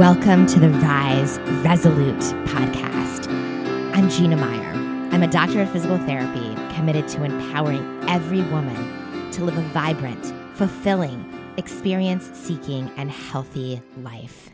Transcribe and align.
Welcome 0.00 0.46
to 0.46 0.58
the 0.58 0.70
Rise 0.70 1.38
Resolute 1.62 2.22
podcast. 2.46 3.28
I'm 3.94 4.08
Gina 4.08 4.34
Meyer. 4.34 4.72
I'm 5.12 5.22
a 5.22 5.30
doctor 5.30 5.60
of 5.60 5.70
physical 5.70 5.98
therapy 5.98 6.54
committed 6.74 7.06
to 7.08 7.22
empowering 7.22 8.02
every 8.08 8.40
woman 8.44 9.30
to 9.32 9.44
live 9.44 9.58
a 9.58 9.62
vibrant, 9.74 10.32
fulfilling, 10.56 11.22
experience 11.58 12.30
seeking, 12.32 12.90
and 12.96 13.10
healthy 13.10 13.82
life. 13.98 14.48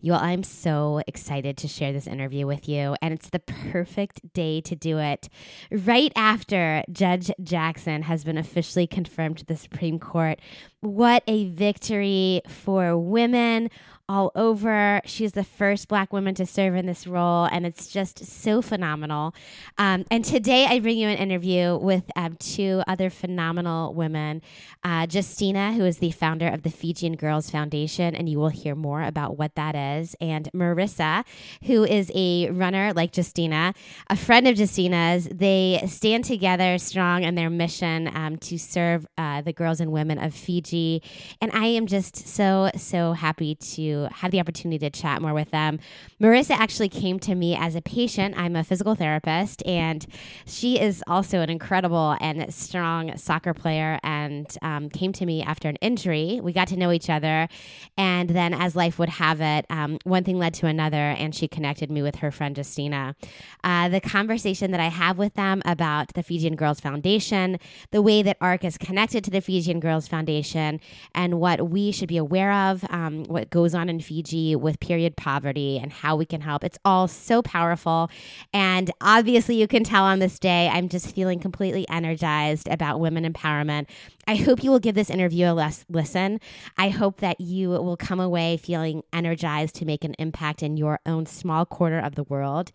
You 0.00 0.14
all, 0.14 0.20
I'm 0.20 0.42
so 0.42 1.02
excited 1.06 1.56
to 1.58 1.68
share 1.68 1.92
this 1.92 2.06
interview 2.06 2.46
with 2.46 2.68
you, 2.68 2.96
and 3.02 3.12
it's 3.12 3.28
the 3.28 3.38
perfect 3.40 4.32
day 4.32 4.60
to 4.62 4.76
do 4.76 4.98
it 4.98 5.28
right 5.70 6.12
after 6.14 6.84
Judge 6.90 7.30
Jackson 7.42 8.02
has 8.02 8.22
been 8.22 8.38
officially 8.38 8.86
confirmed 8.86 9.38
to 9.38 9.44
the 9.44 9.56
Supreme 9.56 9.98
Court. 9.98 10.38
What 10.80 11.22
a 11.26 11.48
victory 11.48 12.40
for 12.46 12.96
women 12.96 13.68
all 14.08 14.30
over. 14.34 15.00
She's 15.04 15.32
the 15.32 15.44
first 15.44 15.88
Black 15.88 16.12
woman 16.12 16.34
to 16.36 16.46
serve 16.46 16.76
in 16.76 16.86
this 16.86 17.06
role, 17.06 17.46
and 17.46 17.66
it's 17.66 17.88
just 17.88 18.24
so 18.24 18.62
phenomenal. 18.62 19.34
Um, 19.78 20.04
and 20.10 20.24
today 20.24 20.66
I 20.66 20.78
bring 20.80 20.98
you 20.98 21.08
an 21.08 21.18
interview 21.18 21.76
with 21.76 22.04
um, 22.14 22.36
two 22.36 22.82
other 22.86 23.10
phenomenal 23.10 23.94
women 23.94 24.42
uh, 24.84 25.06
Justina, 25.10 25.72
who 25.72 25.84
is 25.84 25.98
the 25.98 26.12
founder 26.12 26.46
of 26.46 26.62
the 26.62 26.70
Fijian 26.70 27.16
Girls 27.16 27.50
Foundation, 27.50 28.14
and 28.14 28.28
you 28.28 28.38
will 28.38 28.50
hear 28.50 28.74
more 28.74 29.02
about 29.02 29.36
what 29.36 29.54
that 29.56 29.74
is, 29.74 30.14
and 30.20 30.48
Marissa, 30.52 31.24
who 31.64 31.84
is 31.84 32.12
a 32.14 32.50
runner 32.50 32.92
like 32.92 33.16
Justina, 33.16 33.74
a 34.08 34.16
friend 34.16 34.46
of 34.46 34.56
Justina's. 34.56 35.28
They 35.32 35.82
stand 35.88 36.24
together 36.24 36.78
strong 36.78 37.24
in 37.24 37.34
their 37.34 37.50
mission 37.50 38.08
um, 38.14 38.36
to 38.38 38.58
serve 38.58 39.06
uh, 39.18 39.42
the 39.42 39.52
girls 39.52 39.80
and 39.80 39.90
women 39.90 40.18
of 40.18 40.34
Fiji. 40.34 41.02
And 41.40 41.50
I 41.52 41.66
am 41.66 41.86
just 41.86 42.28
so, 42.28 42.70
so 42.76 43.12
happy 43.12 43.54
to 43.54 43.95
have 44.04 44.30
the 44.30 44.40
opportunity 44.40 44.78
to 44.78 44.90
chat 44.90 45.20
more 45.20 45.34
with 45.34 45.50
them. 45.50 45.78
Marissa 46.20 46.52
actually 46.52 46.88
came 46.88 47.18
to 47.20 47.34
me 47.34 47.56
as 47.56 47.74
a 47.74 47.82
patient. 47.82 48.36
I'm 48.36 48.56
a 48.56 48.64
physical 48.64 48.94
therapist, 48.94 49.64
and 49.66 50.06
she 50.46 50.80
is 50.80 51.02
also 51.06 51.40
an 51.40 51.50
incredible 51.50 52.16
and 52.20 52.52
strong 52.52 53.16
soccer 53.16 53.54
player 53.54 53.98
and 54.02 54.46
um, 54.62 54.88
came 54.88 55.12
to 55.14 55.26
me 55.26 55.42
after 55.42 55.68
an 55.68 55.76
injury. 55.76 56.40
We 56.42 56.52
got 56.52 56.68
to 56.68 56.76
know 56.76 56.92
each 56.92 57.10
other. 57.10 57.48
And 57.96 58.30
then, 58.30 58.54
as 58.54 58.76
life 58.76 58.98
would 58.98 59.08
have 59.08 59.40
it, 59.40 59.66
um, 59.70 59.98
one 60.04 60.24
thing 60.24 60.38
led 60.38 60.54
to 60.54 60.66
another, 60.66 60.96
and 60.96 61.34
she 61.34 61.48
connected 61.48 61.90
me 61.90 62.02
with 62.02 62.16
her 62.16 62.30
friend 62.30 62.56
Justina. 62.56 63.16
Uh, 63.64 63.88
the 63.88 64.00
conversation 64.00 64.70
that 64.70 64.80
I 64.80 64.88
have 64.88 65.18
with 65.18 65.34
them 65.34 65.62
about 65.64 66.14
the 66.14 66.22
Fijian 66.22 66.56
Girls 66.56 66.80
Foundation, 66.80 67.58
the 67.90 68.02
way 68.02 68.22
that 68.22 68.36
ARC 68.40 68.64
is 68.64 68.78
connected 68.78 69.24
to 69.24 69.30
the 69.30 69.40
Fijian 69.40 69.80
Girls 69.80 70.08
Foundation, 70.08 70.80
and 71.14 71.40
what 71.40 71.70
we 71.70 71.92
should 71.92 72.08
be 72.08 72.16
aware 72.16 72.52
of, 72.52 72.84
um, 72.90 73.24
what 73.24 73.50
goes 73.50 73.74
on 73.74 73.85
in 73.88 74.00
Fiji 74.00 74.56
with 74.56 74.80
period 74.80 75.16
poverty 75.16 75.78
and 75.78 75.92
how 75.92 76.16
we 76.16 76.26
can 76.26 76.40
help. 76.40 76.64
It's 76.64 76.78
all 76.84 77.08
so 77.08 77.42
powerful. 77.42 78.10
And 78.52 78.90
obviously, 79.00 79.56
you 79.56 79.66
can 79.66 79.84
tell 79.84 80.04
on 80.04 80.18
this 80.18 80.38
day, 80.38 80.68
I'm 80.68 80.88
just 80.88 81.14
feeling 81.14 81.40
completely 81.40 81.88
energized 81.88 82.68
about 82.68 83.00
women 83.00 83.30
empowerment. 83.30 83.86
I 84.26 84.36
hope 84.36 84.64
you 84.64 84.70
will 84.70 84.80
give 84.80 84.94
this 84.94 85.10
interview 85.10 85.46
a 85.46 85.54
less 85.54 85.84
listen. 85.88 86.40
I 86.76 86.88
hope 86.88 87.20
that 87.20 87.40
you 87.40 87.70
will 87.70 87.96
come 87.96 88.20
away 88.20 88.56
feeling 88.56 89.02
energized 89.12 89.76
to 89.76 89.84
make 89.84 90.04
an 90.04 90.14
impact 90.18 90.62
in 90.62 90.76
your 90.76 91.00
own 91.06 91.26
small 91.26 91.64
corner 91.64 92.00
of 92.00 92.16
the 92.16 92.24
world. 92.24 92.72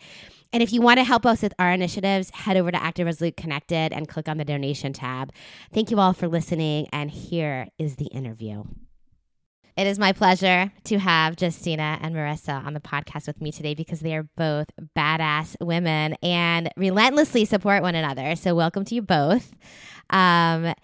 And 0.53 0.61
if 0.61 0.73
you 0.73 0.81
want 0.81 0.97
to 0.97 1.03
help 1.03 1.25
us 1.25 1.41
with 1.41 1.53
our 1.59 1.71
initiatives, 1.71 2.29
head 2.31 2.57
over 2.57 2.71
to 2.71 2.81
Active 2.81 3.05
Resolute 3.05 3.37
Connected 3.37 3.93
and 3.93 4.07
click 4.07 4.27
on 4.27 4.37
the 4.37 4.45
donation 4.45 4.91
tab. 4.91 5.31
Thank 5.73 5.91
you 5.91 5.99
all 5.99 6.13
for 6.13 6.27
listening. 6.27 6.87
And 6.91 7.09
here 7.09 7.67
is 7.77 7.95
the 7.95 8.07
interview. 8.07 8.63
It 9.81 9.87
is 9.87 9.97
my 9.97 10.13
pleasure 10.13 10.71
to 10.83 10.99
have 10.99 11.41
Justina 11.41 11.97
and 12.03 12.15
Marissa 12.15 12.63
on 12.63 12.75
the 12.75 12.79
podcast 12.79 13.25
with 13.25 13.41
me 13.41 13.51
today 13.51 13.73
because 13.73 14.01
they 14.01 14.15
are 14.15 14.29
both 14.37 14.67
badass 14.95 15.55
women 15.59 16.15
and 16.21 16.69
relentlessly 16.77 17.45
support 17.45 17.81
one 17.81 17.95
another. 17.95 18.35
So, 18.35 18.53
welcome 18.53 18.85
to 18.85 18.93
you 18.93 19.01
both. 19.01 19.51
Um, 20.11 20.75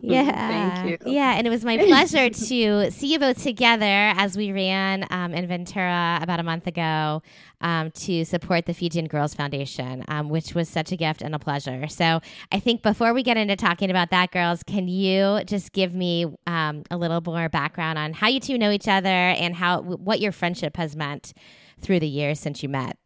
yeah. 0.00 0.80
Thank 0.80 0.90
you. 0.90 1.12
Yeah. 1.12 1.34
And 1.36 1.46
it 1.46 1.50
was 1.50 1.64
my 1.64 1.76
pleasure 1.86 2.28
to 2.28 2.90
see 2.90 3.12
you 3.12 3.18
both 3.18 3.42
together 3.42 3.84
as 4.16 4.36
we 4.36 4.52
ran 4.52 5.06
um, 5.10 5.32
in 5.32 5.46
Ventura 5.46 6.18
about 6.20 6.40
a 6.40 6.42
month 6.42 6.66
ago 6.66 7.22
um, 7.60 7.90
to 7.92 8.24
support 8.24 8.66
the 8.66 8.74
Fijian 8.74 9.06
Girls 9.06 9.34
Foundation, 9.34 10.04
um, 10.08 10.28
which 10.28 10.54
was 10.54 10.68
such 10.68 10.92
a 10.92 10.96
gift 10.96 11.22
and 11.22 11.34
a 11.34 11.38
pleasure. 11.38 11.86
So 11.88 12.20
I 12.52 12.60
think 12.60 12.82
before 12.82 13.14
we 13.14 13.22
get 13.22 13.36
into 13.36 13.56
talking 13.56 13.90
about 13.90 14.10
that, 14.10 14.30
girls, 14.30 14.62
can 14.62 14.88
you 14.88 15.40
just 15.44 15.72
give 15.72 15.94
me 15.94 16.26
um, 16.46 16.82
a 16.90 16.96
little 16.96 17.20
more 17.24 17.48
background 17.48 17.98
on 17.98 18.12
how 18.12 18.28
you 18.28 18.40
two 18.40 18.58
know 18.58 18.70
each 18.70 18.88
other 18.88 19.08
and 19.08 19.54
how 19.54 19.82
what 19.82 20.20
your 20.20 20.32
friendship 20.32 20.76
has 20.76 20.94
meant 20.96 21.32
through 21.80 22.00
the 22.00 22.08
years 22.08 22.40
since 22.40 22.62
you 22.62 22.68
met? 22.68 22.98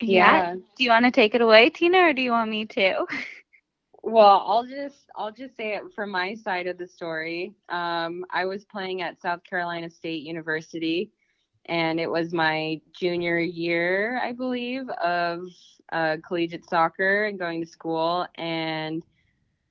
Yeah. 0.00 0.50
Yeah. 0.50 0.54
Do 0.54 0.84
you 0.84 0.90
want 0.90 1.06
to 1.06 1.10
take 1.10 1.34
it 1.34 1.40
away, 1.40 1.70
Tina, 1.70 1.98
or 1.98 2.12
do 2.12 2.22
you 2.22 2.30
want 2.30 2.50
me 2.50 2.66
to? 2.66 3.06
Well, 4.08 4.44
I'll 4.46 4.64
just 4.64 5.10
I'll 5.16 5.32
just 5.32 5.56
say 5.56 5.74
it 5.74 5.82
from 5.92 6.12
my 6.12 6.34
side 6.34 6.68
of 6.68 6.78
the 6.78 6.86
story. 6.86 7.56
Um, 7.68 8.24
I 8.30 8.44
was 8.44 8.64
playing 8.64 9.02
at 9.02 9.20
South 9.20 9.42
Carolina 9.42 9.90
State 9.90 10.22
University, 10.22 11.10
and 11.64 11.98
it 11.98 12.08
was 12.08 12.32
my 12.32 12.80
junior 12.92 13.40
year, 13.40 14.20
I 14.22 14.30
believe, 14.30 14.88
of 14.90 15.40
uh, 15.90 16.18
collegiate 16.24 16.70
soccer 16.70 17.24
and 17.24 17.36
going 17.36 17.60
to 17.60 17.66
school. 17.66 18.28
And 18.36 19.02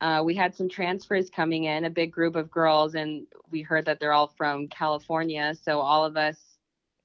uh, 0.02 0.22
we 0.26 0.36
had 0.36 0.54
some 0.54 0.68
transfers 0.68 1.30
coming 1.30 1.64
in, 1.64 1.86
a 1.86 1.90
big 1.90 2.12
group 2.12 2.36
of 2.36 2.52
girls, 2.52 2.96
and 2.96 3.28
we 3.52 3.62
heard 3.62 3.86
that 3.86 4.02
they're 4.02 4.12
all 4.12 4.34
from 4.36 4.68
California. 4.68 5.56
So 5.64 5.80
all 5.80 6.04
of 6.04 6.18
us, 6.18 6.58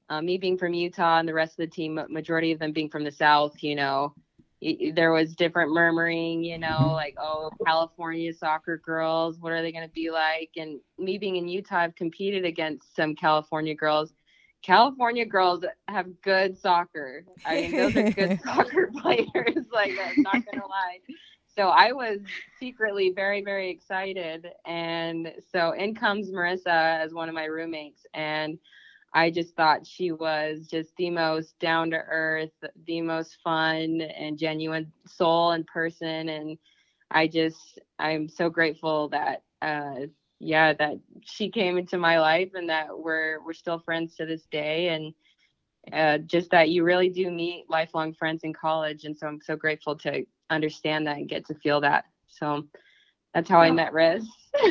uh, 0.08 0.20
me 0.20 0.36
being 0.36 0.58
from 0.58 0.74
Utah, 0.74 1.20
and 1.20 1.28
the 1.28 1.34
rest 1.34 1.52
of 1.52 1.58
the 1.58 1.76
team, 1.76 2.00
majority 2.08 2.50
of 2.50 2.58
them 2.58 2.72
being 2.72 2.90
from 2.90 3.04
the 3.04 3.12
South, 3.12 3.62
you 3.62 3.76
know 3.76 4.16
there 4.60 5.12
was 5.12 5.34
different 5.34 5.72
murmuring, 5.72 6.44
you 6.44 6.58
know, 6.58 6.68
mm-hmm. 6.68 6.90
like, 6.90 7.16
oh, 7.18 7.50
California 7.66 8.32
soccer 8.32 8.76
girls, 8.78 9.38
what 9.38 9.52
are 9.52 9.62
they 9.62 9.72
going 9.72 9.86
to 9.86 9.94
be 9.94 10.10
like? 10.10 10.50
And 10.56 10.80
me 10.98 11.16
being 11.16 11.36
in 11.36 11.48
Utah, 11.48 11.78
I've 11.78 11.94
competed 11.94 12.44
against 12.44 12.94
some 12.94 13.14
California 13.14 13.74
girls. 13.74 14.12
California 14.62 15.24
girls 15.24 15.64
have 15.88 16.20
good 16.20 16.58
soccer. 16.58 17.24
I 17.46 17.62
mean, 17.62 17.72
those 17.72 17.96
are 17.96 18.10
good 18.10 18.40
soccer 18.44 18.90
players. 19.00 19.66
Like, 19.72 19.92
I'm 19.92 20.22
not 20.22 20.44
going 20.44 20.60
to 20.60 20.66
lie. 20.66 20.98
So 21.56 21.68
I 21.68 21.92
was 21.92 22.20
secretly 22.58 23.12
very, 23.14 23.42
very 23.42 23.70
excited. 23.70 24.46
And 24.66 25.32
so 25.50 25.72
in 25.72 25.94
comes 25.94 26.30
Marissa 26.30 26.66
as 27.02 27.14
one 27.14 27.28
of 27.28 27.34
my 27.34 27.46
roommates. 27.46 28.04
And 28.12 28.58
I 29.12 29.30
just 29.30 29.56
thought 29.56 29.86
she 29.86 30.12
was 30.12 30.68
just 30.68 30.90
the 30.96 31.10
most 31.10 31.58
down 31.58 31.90
to 31.90 31.96
earth, 31.96 32.52
the 32.86 33.00
most 33.00 33.38
fun 33.42 34.00
and 34.00 34.38
genuine 34.38 34.92
soul 35.06 35.50
and 35.50 35.66
person. 35.66 36.28
And 36.28 36.58
I 37.10 37.26
just, 37.26 37.80
I'm 37.98 38.28
so 38.28 38.48
grateful 38.48 39.08
that, 39.08 39.42
uh, 39.62 40.06
yeah, 40.38 40.72
that 40.74 40.98
she 41.24 41.50
came 41.50 41.76
into 41.76 41.98
my 41.98 42.20
life 42.20 42.50
and 42.54 42.70
that 42.70 42.86
we're 42.98 43.44
we're 43.44 43.52
still 43.52 43.80
friends 43.80 44.16
to 44.16 44.26
this 44.26 44.46
day. 44.50 44.88
And 44.88 45.12
uh, 45.92 46.18
just 46.18 46.50
that 46.50 46.70
you 46.70 46.84
really 46.84 47.08
do 47.08 47.30
meet 47.30 47.68
lifelong 47.68 48.14
friends 48.14 48.44
in 48.44 48.52
college. 48.52 49.04
And 49.04 49.18
so 49.18 49.26
I'm 49.26 49.40
so 49.40 49.56
grateful 49.56 49.96
to 49.96 50.24
understand 50.48 51.06
that 51.06 51.16
and 51.16 51.28
get 51.28 51.46
to 51.46 51.54
feel 51.54 51.80
that. 51.80 52.04
So 52.28 52.64
that's 53.34 53.50
how 53.50 53.60
I 53.60 53.70
met 53.70 53.92
Riz. 53.92 54.26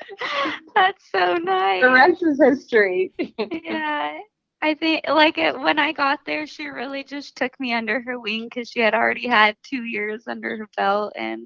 That's 0.74 1.10
so 1.10 1.36
nice. 1.36 1.82
the 1.82 1.90
rest 1.90 2.22
is 2.22 2.40
history. 2.42 3.12
yeah. 3.18 4.18
I 4.62 4.74
think 4.74 5.04
like 5.08 5.38
it, 5.38 5.58
when 5.58 5.78
I 5.78 5.92
got 5.92 6.20
there, 6.24 6.46
she 6.46 6.66
really 6.66 7.04
just 7.04 7.36
took 7.36 7.58
me 7.60 7.72
under 7.74 8.00
her 8.00 8.18
wing 8.18 8.44
because 8.44 8.70
she 8.70 8.80
had 8.80 8.94
already 8.94 9.28
had 9.28 9.56
two 9.62 9.84
years 9.84 10.24
under 10.26 10.56
her 10.56 10.68
belt, 10.76 11.12
and 11.14 11.44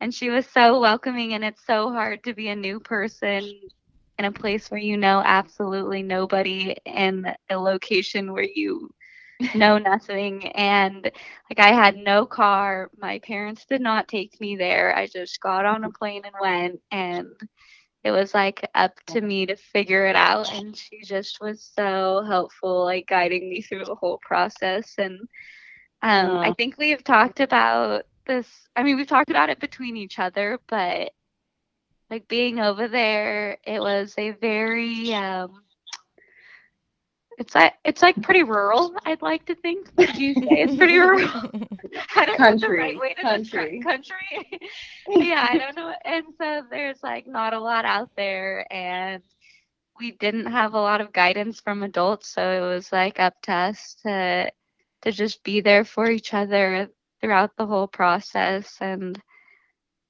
and 0.00 0.12
she 0.12 0.28
was 0.30 0.46
so 0.46 0.80
welcoming. 0.80 1.34
And 1.34 1.44
it's 1.44 1.64
so 1.64 1.90
hard 1.92 2.24
to 2.24 2.34
be 2.34 2.48
a 2.48 2.56
new 2.56 2.80
person 2.80 3.60
in 4.18 4.24
a 4.24 4.32
place 4.32 4.70
where 4.70 4.80
you 4.80 4.96
know 4.96 5.22
absolutely 5.24 6.02
nobody, 6.02 6.74
in 6.84 7.26
a 7.48 7.56
location 7.56 8.32
where 8.32 8.48
you 8.54 8.90
know 9.54 9.78
nothing. 9.78 10.46
And 10.48 11.04
like 11.50 11.58
I 11.58 11.72
had 11.72 11.96
no 11.96 12.26
car, 12.26 12.90
my 12.98 13.18
parents 13.20 13.66
did 13.66 13.80
not 13.80 14.08
take 14.08 14.40
me 14.40 14.56
there. 14.56 14.94
I 14.96 15.06
just 15.06 15.40
got 15.40 15.64
on 15.66 15.84
a 15.84 15.90
plane 15.90 16.22
and 16.24 16.34
went, 16.40 16.80
and 16.90 17.26
it 18.04 18.10
was 18.12 18.34
like 18.34 18.68
up 18.74 18.94
to 19.08 19.20
me 19.20 19.46
to 19.46 19.56
figure 19.56 20.06
it 20.06 20.16
out. 20.16 20.52
And 20.52 20.76
she 20.76 21.02
just 21.04 21.40
was 21.40 21.62
so 21.74 22.22
helpful 22.26 22.84
like 22.84 23.06
guiding 23.08 23.48
me 23.48 23.62
through 23.62 23.84
the 23.86 23.94
whole 23.94 24.18
process. 24.22 24.94
And 24.98 25.20
um, 26.02 26.38
i 26.38 26.52
think 26.52 26.76
we've 26.78 27.04
talked 27.04 27.40
about 27.40 28.04
this 28.26 28.68
i 28.76 28.82
mean 28.82 28.96
we've 28.96 29.06
talked 29.06 29.30
about 29.30 29.50
it 29.50 29.60
between 29.60 29.96
each 29.96 30.18
other 30.18 30.58
but 30.68 31.10
like 32.10 32.28
being 32.28 32.60
over 32.60 32.88
there 32.88 33.58
it 33.64 33.80
was 33.80 34.14
a 34.18 34.30
very 34.32 35.14
um 35.14 35.65
it's 37.38 37.54
like 37.54 37.74
it's 37.84 38.02
like 38.02 38.20
pretty 38.22 38.42
rural 38.42 38.94
i'd 39.06 39.22
like 39.22 39.44
to 39.46 39.54
think 39.56 39.90
would 39.96 40.16
you 40.16 40.34
say 40.34 40.60
it's 40.62 40.76
pretty 40.76 40.98
rural 40.98 41.28
I 42.16 42.24
don't 42.26 42.42
know 42.42 42.56
the 42.58 42.68
Country, 42.68 42.70
right 42.70 42.98
way 42.98 43.14
to 43.14 43.24
country. 43.24 43.80
describe 43.80 43.80
country. 43.82 44.60
yeah, 45.08 45.46
I 45.50 45.58
don't 45.58 45.76
know. 45.76 45.92
And 46.04 46.24
so 46.38 46.62
there's 46.70 47.02
like 47.02 47.26
not 47.26 47.52
a 47.54 47.60
lot 47.60 47.84
out 47.84 48.10
there, 48.16 48.66
and 48.72 49.22
we 49.98 50.12
didn't 50.12 50.46
have 50.46 50.74
a 50.74 50.80
lot 50.80 51.00
of 51.00 51.12
guidance 51.12 51.60
from 51.60 51.82
adults, 51.82 52.28
so 52.28 52.42
it 52.50 52.60
was 52.66 52.92
like 52.92 53.18
up 53.20 53.34
to 53.42 53.52
us 53.52 53.96
to 54.02 54.50
to 55.02 55.12
just 55.12 55.42
be 55.44 55.60
there 55.60 55.84
for 55.84 56.10
each 56.10 56.34
other 56.34 56.88
throughout 57.20 57.56
the 57.56 57.66
whole 57.66 57.88
process 57.88 58.76
and 58.80 59.20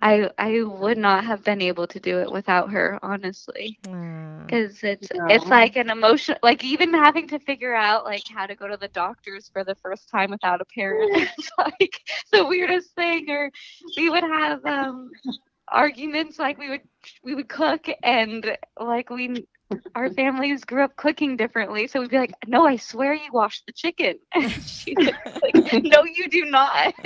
I 0.00 0.30
I 0.38 0.62
would 0.62 0.98
not 0.98 1.24
have 1.24 1.42
been 1.44 1.60
able 1.62 1.86
to 1.88 2.00
do 2.00 2.18
it 2.20 2.30
without 2.30 2.70
her, 2.70 2.98
honestly. 3.02 3.78
Because 4.46 4.82
it's 4.82 5.08
yeah. 5.12 5.26
it's 5.28 5.46
like 5.46 5.76
an 5.76 5.90
emotion, 5.90 6.36
like 6.42 6.64
even 6.64 6.92
having 6.92 7.28
to 7.28 7.38
figure 7.40 7.74
out 7.74 8.04
like 8.04 8.22
how 8.28 8.46
to 8.46 8.54
go 8.54 8.68
to 8.68 8.76
the 8.76 8.88
doctors 8.88 9.48
for 9.52 9.64
the 9.64 9.74
first 9.76 10.08
time 10.10 10.30
without 10.30 10.60
a 10.60 10.64
parent. 10.66 11.10
it's 11.14 11.50
like 11.58 12.00
the 12.32 12.46
weirdest 12.46 12.94
thing. 12.94 13.30
Or 13.30 13.50
we 13.96 14.10
would 14.10 14.24
have 14.24 14.64
um 14.64 15.10
arguments 15.68 16.38
like 16.38 16.58
we 16.58 16.68
would 16.68 16.82
we 17.22 17.34
would 17.34 17.48
cook 17.48 17.86
and 18.02 18.56
like 18.78 19.10
we 19.10 19.46
our 19.94 20.10
families 20.10 20.64
grew 20.64 20.84
up 20.84 20.96
cooking 20.96 21.36
differently. 21.36 21.86
So 21.86 22.00
we'd 22.00 22.10
be 22.10 22.18
like, 22.18 22.34
no, 22.46 22.66
I 22.66 22.76
swear 22.76 23.14
you 23.14 23.32
washed 23.32 23.66
the 23.66 23.72
chicken. 23.72 24.18
And 24.34 24.50
she's 24.52 24.96
like, 24.96 25.54
no, 25.84 26.04
you 26.04 26.28
do 26.28 26.44
not. 26.44 26.94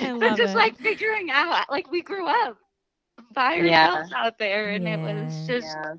so 0.00 0.36
just 0.36 0.54
it. 0.54 0.56
like 0.56 0.78
figuring 0.78 1.30
out, 1.30 1.66
like 1.70 1.90
we 1.90 2.02
grew 2.02 2.26
up 2.26 2.56
by 3.32 3.58
ourselves 3.58 4.10
yeah. 4.10 4.26
out 4.26 4.38
there 4.38 4.70
and 4.70 4.84
yeah. 4.84 4.96
it 4.96 5.24
was 5.24 5.46
just 5.46 5.76
yeah 5.76 5.94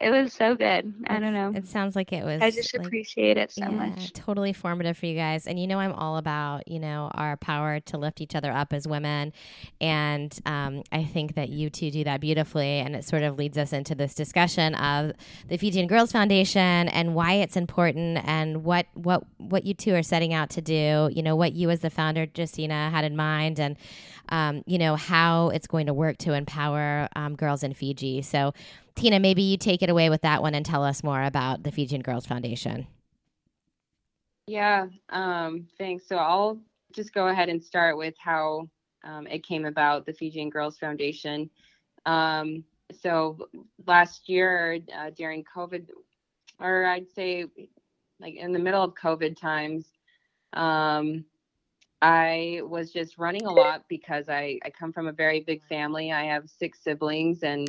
it 0.00 0.10
was 0.10 0.32
so 0.32 0.54
good. 0.54 0.94
I 1.06 1.20
don't 1.20 1.34
know. 1.34 1.52
It 1.54 1.66
sounds 1.66 1.94
like 1.94 2.12
it 2.12 2.24
was. 2.24 2.40
I 2.40 2.50
just 2.50 2.76
like, 2.76 2.86
appreciate 2.86 3.36
it 3.36 3.52
so 3.52 3.64
yeah, 3.64 3.70
much. 3.70 4.12
Totally 4.14 4.54
formative 4.54 4.96
for 4.96 5.04
you 5.04 5.14
guys. 5.14 5.46
And 5.46 5.60
you 5.60 5.66
know, 5.66 5.78
I'm 5.78 5.92
all 5.92 6.16
about, 6.16 6.66
you 6.66 6.80
know, 6.80 7.10
our 7.12 7.36
power 7.36 7.80
to 7.80 7.98
lift 7.98 8.20
each 8.20 8.34
other 8.34 8.50
up 8.50 8.72
as 8.72 8.88
women. 8.88 9.34
And 9.80 10.36
um, 10.46 10.84
I 10.90 11.04
think 11.04 11.34
that 11.34 11.50
you 11.50 11.68
two 11.68 11.90
do 11.90 12.04
that 12.04 12.20
beautifully. 12.20 12.80
And 12.80 12.96
it 12.96 13.04
sort 13.04 13.22
of 13.22 13.36
leads 13.36 13.58
us 13.58 13.74
into 13.74 13.94
this 13.94 14.14
discussion 14.14 14.74
of 14.76 15.12
the 15.48 15.58
Fijian 15.58 15.86
Girls 15.86 16.12
Foundation 16.12 16.88
and 16.88 17.14
why 17.14 17.34
it's 17.34 17.56
important 17.56 18.20
and 18.24 18.64
what, 18.64 18.86
what, 18.94 19.24
what 19.36 19.66
you 19.66 19.74
two 19.74 19.94
are 19.94 20.02
setting 20.02 20.32
out 20.32 20.48
to 20.50 20.62
do, 20.62 21.10
you 21.12 21.22
know, 21.22 21.36
what 21.36 21.52
you 21.52 21.68
as 21.68 21.80
the 21.80 21.90
founder, 21.90 22.26
Justina, 22.34 22.90
had 22.90 23.04
in 23.04 23.16
mind 23.16 23.60
and, 23.60 23.76
um, 24.28 24.62
you 24.66 24.78
know, 24.78 24.96
how 24.96 25.48
it's 25.48 25.66
going 25.66 25.86
to 25.86 25.94
work 25.94 26.18
to 26.18 26.34
empower 26.34 27.08
um, 27.16 27.36
girls 27.36 27.62
in 27.62 27.74
Fiji. 27.74 28.22
So, 28.22 28.52
Tina, 28.94 29.18
maybe 29.18 29.42
you 29.42 29.56
take 29.56 29.82
it 29.82 29.90
away 29.90 30.10
with 30.10 30.22
that 30.22 30.42
one 30.42 30.54
and 30.54 30.64
tell 30.64 30.84
us 30.84 31.02
more 31.02 31.22
about 31.22 31.62
the 31.62 31.72
Fijian 31.72 32.02
Girls 32.02 32.26
Foundation. 32.26 32.86
Yeah, 34.46 34.86
um, 35.10 35.68
thanks. 35.78 36.06
So 36.08 36.16
I'll 36.16 36.58
just 36.92 37.14
go 37.14 37.28
ahead 37.28 37.48
and 37.48 37.62
start 37.62 37.96
with 37.96 38.14
how 38.18 38.68
um, 39.04 39.26
it 39.26 39.46
came 39.46 39.64
about, 39.64 40.06
the 40.06 40.12
Fijian 40.12 40.50
Girls 40.50 40.76
Foundation. 40.76 41.48
Um, 42.04 42.64
so 43.00 43.38
last 43.86 44.28
year 44.28 44.80
uh, 44.96 45.10
during 45.10 45.44
COVID, 45.44 45.86
or 46.58 46.84
I'd 46.86 47.08
say 47.14 47.46
like 48.20 48.34
in 48.34 48.52
the 48.52 48.58
middle 48.58 48.82
of 48.82 48.94
COVID 48.94 49.40
times, 49.40 49.86
um, 50.52 51.24
I 52.02 52.60
was 52.64 52.92
just 52.92 53.18
running 53.18 53.46
a 53.46 53.52
lot 53.52 53.84
because 53.88 54.28
I, 54.28 54.58
I 54.64 54.70
come 54.70 54.92
from 54.92 55.08
a 55.08 55.12
very 55.12 55.40
big 55.40 55.62
family. 55.64 56.12
I 56.12 56.24
have 56.24 56.48
six 56.48 56.80
siblings 56.82 57.42
and 57.42 57.68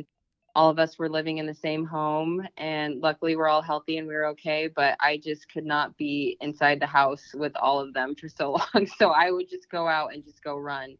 all 0.54 0.70
of 0.70 0.78
us 0.78 0.98
were 0.98 1.08
living 1.08 1.38
in 1.38 1.46
the 1.46 1.54
same 1.54 1.84
home 1.84 2.46
and 2.58 3.00
luckily 3.00 3.36
we're 3.36 3.48
all 3.48 3.62
healthy 3.62 3.98
and 3.98 4.06
we 4.08 4.14
were 4.14 4.26
okay 4.26 4.68
but 4.74 4.96
i 5.00 5.16
just 5.16 5.48
could 5.50 5.64
not 5.64 5.96
be 5.96 6.36
inside 6.40 6.80
the 6.80 6.86
house 6.86 7.22
with 7.34 7.52
all 7.56 7.80
of 7.80 7.94
them 7.94 8.14
for 8.16 8.28
so 8.28 8.52
long. 8.74 8.86
So 8.98 9.10
i 9.10 9.30
would 9.30 9.48
just 9.48 9.70
go 9.70 9.88
out 9.88 10.12
and 10.14 10.24
just 10.24 10.42
go 10.42 10.56
run. 10.58 10.96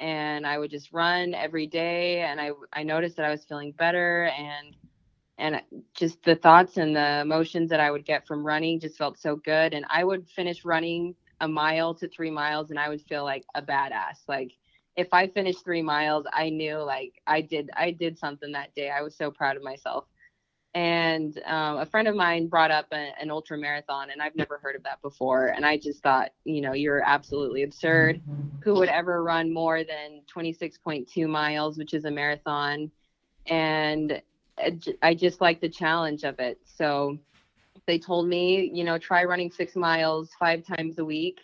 And 0.00 0.46
i 0.46 0.58
would 0.58 0.70
just 0.70 0.92
run 0.92 1.34
every 1.34 1.66
day 1.68 2.22
and 2.22 2.40
i 2.40 2.50
i 2.72 2.82
noticed 2.84 3.16
that 3.18 3.26
i 3.26 3.30
was 3.30 3.44
feeling 3.44 3.72
better 3.72 4.26
and 4.38 4.76
and 5.38 5.62
just 5.94 6.22
the 6.24 6.36
thoughts 6.36 6.76
and 6.78 6.96
the 6.96 7.20
emotions 7.22 7.70
that 7.70 7.80
i 7.80 7.90
would 7.90 8.04
get 8.06 8.26
from 8.26 8.46
running 8.46 8.80
just 8.80 8.98
felt 8.98 9.18
so 9.18 9.36
good. 9.36 9.74
And 9.74 9.86
i 9.90 10.04
would 10.04 10.28
finish 10.28 10.64
running 10.64 11.14
a 11.40 11.48
mile 11.48 11.94
to 11.94 12.08
3 12.08 12.30
miles 12.30 12.70
and 12.70 12.78
i 12.78 12.88
would 12.88 13.02
feel 13.02 13.24
like 13.24 13.44
a 13.54 13.62
badass 13.62 14.18
like 14.28 14.52
if 14.98 15.14
I 15.14 15.28
finished 15.28 15.62
three 15.62 15.80
miles, 15.80 16.26
I 16.32 16.50
knew 16.50 16.78
like 16.78 17.22
I 17.24 17.40
did 17.40 17.70
I 17.76 17.92
did 17.92 18.18
something 18.18 18.50
that 18.52 18.74
day. 18.74 18.90
I 18.90 19.00
was 19.00 19.16
so 19.16 19.30
proud 19.30 19.56
of 19.56 19.62
myself. 19.62 20.06
And 20.74 21.40
um, 21.46 21.78
a 21.78 21.86
friend 21.86 22.08
of 22.08 22.16
mine 22.16 22.48
brought 22.48 22.72
up 22.72 22.86
a, 22.92 23.12
an 23.20 23.30
ultra 23.30 23.56
marathon, 23.56 24.10
and 24.10 24.20
I've 24.20 24.34
never 24.34 24.58
heard 24.58 24.74
of 24.74 24.82
that 24.82 25.00
before. 25.00 25.48
And 25.48 25.64
I 25.64 25.76
just 25.76 26.02
thought, 26.02 26.32
you 26.44 26.60
know, 26.60 26.72
you're 26.72 27.02
absolutely 27.06 27.62
absurd. 27.62 28.20
Who 28.64 28.74
would 28.74 28.88
ever 28.88 29.22
run 29.22 29.54
more 29.54 29.84
than 29.84 30.22
26.2 30.34 31.28
miles, 31.28 31.78
which 31.78 31.94
is 31.94 32.04
a 32.04 32.10
marathon? 32.10 32.90
And 33.46 34.20
I 35.00 35.14
just 35.14 35.40
like 35.40 35.60
the 35.60 35.68
challenge 35.68 36.24
of 36.24 36.40
it. 36.40 36.58
So 36.64 37.18
they 37.88 37.98
told 37.98 38.28
me, 38.28 38.70
you 38.72 38.84
know, 38.84 38.98
try 38.98 39.24
running 39.24 39.50
six 39.50 39.74
miles 39.74 40.30
five 40.38 40.62
times 40.64 40.98
a 40.98 41.04
week 41.04 41.40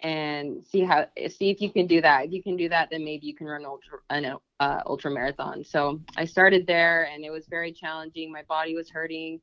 and 0.00 0.62
see 0.62 0.80
how 0.80 1.06
see 1.28 1.50
if 1.50 1.60
you 1.60 1.72
can 1.72 1.86
do 1.88 2.00
that. 2.02 2.26
If 2.26 2.32
you 2.32 2.42
can 2.42 2.56
do 2.56 2.68
that, 2.68 2.90
then 2.90 3.04
maybe 3.04 3.26
you 3.26 3.34
can 3.34 3.48
run 3.48 3.64
ultra 3.64 3.98
an 4.10 4.36
uh, 4.60 4.82
ultra 4.86 5.10
marathon. 5.10 5.64
So 5.64 6.00
I 6.16 6.26
started 6.26 6.66
there, 6.66 7.08
and 7.12 7.24
it 7.24 7.30
was 7.30 7.46
very 7.48 7.72
challenging. 7.72 8.30
My 8.30 8.42
body 8.42 8.76
was 8.76 8.90
hurting, 8.90 9.40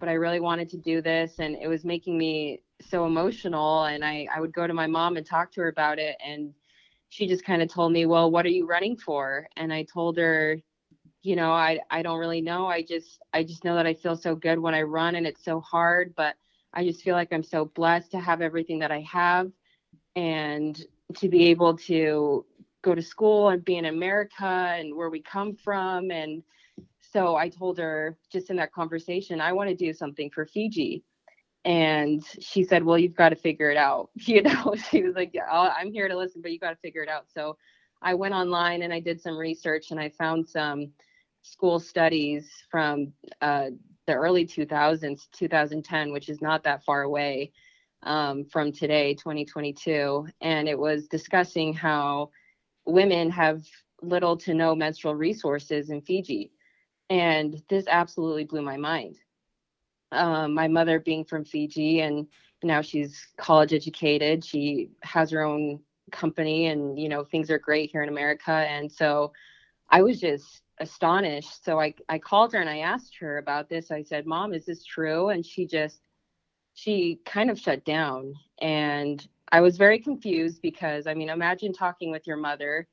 but 0.00 0.08
I 0.08 0.14
really 0.14 0.40
wanted 0.40 0.70
to 0.70 0.78
do 0.78 1.02
this, 1.02 1.38
and 1.38 1.56
it 1.60 1.68
was 1.68 1.84
making 1.84 2.18
me 2.18 2.62
so 2.80 3.04
emotional. 3.06 3.84
And 3.84 4.02
I 4.02 4.26
I 4.34 4.40
would 4.40 4.54
go 4.54 4.66
to 4.66 4.74
my 4.74 4.86
mom 4.86 5.18
and 5.18 5.26
talk 5.26 5.52
to 5.52 5.60
her 5.60 5.68
about 5.68 5.98
it, 5.98 6.16
and 6.26 6.52
she 7.10 7.28
just 7.28 7.44
kind 7.44 7.60
of 7.60 7.68
told 7.68 7.92
me, 7.92 8.06
"Well, 8.06 8.30
what 8.30 8.46
are 8.46 8.56
you 8.58 8.66
running 8.66 8.96
for?" 8.96 9.46
And 9.56 9.72
I 9.72 9.84
told 9.84 10.16
her, 10.16 10.58
you 11.22 11.36
know, 11.36 11.52
I 11.52 11.80
I 11.90 12.02
don't 12.02 12.18
really 12.18 12.40
know. 12.40 12.66
I 12.66 12.82
just 12.82 13.20
I 13.32 13.44
just 13.44 13.64
know 13.64 13.76
that 13.76 13.86
I 13.86 13.94
feel 13.94 14.16
so 14.16 14.34
good 14.34 14.58
when 14.58 14.74
I 14.74 14.82
run, 14.82 15.14
and 15.14 15.26
it's 15.26 15.44
so 15.44 15.60
hard, 15.60 16.14
but 16.16 16.36
I 16.74 16.84
just 16.84 17.02
feel 17.02 17.14
like 17.14 17.32
I'm 17.32 17.42
so 17.42 17.66
blessed 17.66 18.10
to 18.12 18.20
have 18.20 18.40
everything 18.40 18.78
that 18.80 18.90
I 18.90 19.00
have 19.00 19.50
and 20.16 20.80
to 21.16 21.28
be 21.28 21.46
able 21.48 21.76
to 21.76 22.44
go 22.82 22.94
to 22.94 23.02
school 23.02 23.50
and 23.50 23.64
be 23.64 23.76
in 23.76 23.84
America 23.84 24.44
and 24.44 24.94
where 24.96 25.10
we 25.10 25.20
come 25.22 25.54
from. 25.54 26.10
And 26.10 26.42
so 27.00 27.36
I 27.36 27.48
told 27.48 27.78
her 27.78 28.16
just 28.32 28.50
in 28.50 28.56
that 28.56 28.72
conversation, 28.72 29.40
I 29.40 29.52
want 29.52 29.68
to 29.70 29.76
do 29.76 29.92
something 29.92 30.30
for 30.30 30.46
Fiji. 30.46 31.04
And 31.64 32.24
she 32.40 32.64
said, 32.64 32.82
Well, 32.84 32.98
you've 32.98 33.14
got 33.14 33.28
to 33.28 33.36
figure 33.36 33.70
it 33.70 33.76
out. 33.76 34.10
You 34.26 34.42
know, 34.42 34.74
she 34.90 35.02
was 35.02 35.14
like, 35.14 35.30
Yeah, 35.32 35.48
I'm 35.50 35.92
here 35.92 36.08
to 36.08 36.16
listen, 36.16 36.42
but 36.42 36.50
you 36.52 36.58
got 36.58 36.70
to 36.70 36.76
figure 36.76 37.02
it 37.02 37.08
out. 37.08 37.26
So 37.32 37.56
I 38.00 38.14
went 38.14 38.34
online 38.34 38.82
and 38.82 38.92
I 38.92 38.98
did 39.00 39.20
some 39.20 39.36
research 39.36 39.90
and 39.92 40.00
I 40.00 40.08
found 40.08 40.48
some 40.48 40.88
school 41.42 41.78
studies 41.80 42.50
from 42.70 43.12
uh, 43.40 43.66
the 44.06 44.14
early 44.14 44.46
2000s, 44.46 45.28
2010, 45.32 46.12
which 46.12 46.28
is 46.28 46.40
not 46.40 46.64
that 46.64 46.84
far 46.84 47.02
away 47.02 47.52
um, 48.04 48.44
from 48.44 48.72
today, 48.72 49.14
2022, 49.14 50.26
and 50.40 50.68
it 50.68 50.78
was 50.78 51.06
discussing 51.06 51.72
how 51.72 52.30
women 52.84 53.30
have 53.30 53.64
little 54.02 54.36
to 54.36 54.54
no 54.54 54.74
menstrual 54.74 55.14
resources 55.14 55.90
in 55.90 56.00
Fiji. 56.00 56.50
And 57.10 57.62
this 57.68 57.84
absolutely 57.88 58.44
blew 58.44 58.62
my 58.62 58.76
mind. 58.76 59.16
Um, 60.10 60.54
my 60.54 60.68
mother 60.68 60.98
being 60.98 61.24
from 61.24 61.44
Fiji 61.44 62.00
and 62.00 62.26
now 62.62 62.80
she's 62.80 63.28
college 63.36 63.72
educated, 63.72 64.44
she 64.44 64.90
has 65.02 65.30
her 65.30 65.42
own 65.42 65.80
company 66.10 66.66
and, 66.66 66.98
you 66.98 67.08
know, 67.08 67.24
things 67.24 67.50
are 67.50 67.58
great 67.58 67.90
here 67.90 68.02
in 68.02 68.08
America. 68.08 68.50
And 68.50 68.90
so 68.90 69.32
I 69.90 70.02
was 70.02 70.20
just 70.20 70.61
astonished. 70.80 71.64
So 71.64 71.80
I, 71.80 71.94
I 72.08 72.18
called 72.18 72.52
her 72.52 72.60
and 72.60 72.70
I 72.70 72.78
asked 72.78 73.16
her 73.20 73.38
about 73.38 73.68
this. 73.68 73.90
I 73.90 74.02
said, 74.02 74.26
Mom, 74.26 74.54
is 74.54 74.66
this 74.66 74.84
true? 74.84 75.28
And 75.28 75.44
she 75.44 75.66
just 75.66 76.00
she 76.74 77.20
kind 77.26 77.50
of 77.50 77.58
shut 77.58 77.84
down 77.84 78.34
and 78.60 79.26
I 79.50 79.60
was 79.60 79.76
very 79.76 79.98
confused 79.98 80.62
because 80.62 81.06
I 81.06 81.14
mean, 81.14 81.28
imagine 81.28 81.72
talking 81.72 82.10
with 82.10 82.26
your 82.26 82.38
mother 82.38 82.88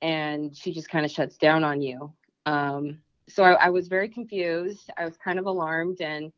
and 0.00 0.56
she 0.56 0.72
just 0.72 0.88
kind 0.88 1.04
of 1.04 1.10
shuts 1.10 1.36
down 1.36 1.64
on 1.64 1.82
you. 1.82 2.12
Um, 2.46 2.98
so 3.28 3.42
I, 3.42 3.52
I, 3.54 3.70
was 3.70 3.88
very 3.88 4.08
confused. 4.08 4.88
I 4.96 5.04
was 5.04 5.16
kind 5.16 5.40
of 5.40 5.46
alarmed 5.46 6.00
and 6.00 6.32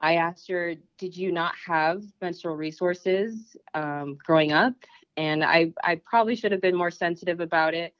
I 0.00 0.16
asked 0.16 0.48
her, 0.48 0.74
Did 0.96 1.14
you 1.14 1.30
not 1.30 1.52
have 1.66 2.02
menstrual 2.22 2.56
resources 2.56 3.54
um, 3.74 4.16
growing 4.24 4.52
up? 4.52 4.74
And 5.18 5.44
I, 5.44 5.72
I 5.84 6.00
probably 6.06 6.36
should 6.36 6.52
have 6.52 6.62
been 6.62 6.76
more 6.76 6.90
sensitive 6.90 7.40
about 7.40 7.74
it. 7.74 7.94